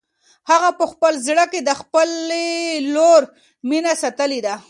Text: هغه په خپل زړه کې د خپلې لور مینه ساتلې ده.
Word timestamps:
هغه 0.51 0.69
په 0.79 0.85
خپل 0.91 1.13
زړه 1.27 1.45
کې 1.51 1.59
د 1.63 1.71
خپلې 1.81 2.49
لور 2.95 3.21
مینه 3.69 3.93
ساتلې 4.01 4.39
ده. 4.45 4.53